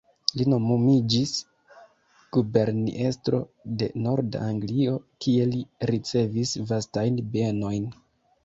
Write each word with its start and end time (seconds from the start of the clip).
Li 0.39 0.45
nomumiĝis 0.51 1.33
guberniestro 2.37 3.41
de 3.83 3.91
norda 4.07 4.41
Anglio, 4.55 4.97
kie 5.27 5.47
li 5.53 5.63
ricevis 5.93 6.59
vastajn 6.73 7.25
bienojn. 7.37 7.89